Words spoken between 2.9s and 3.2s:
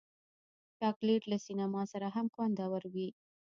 وي.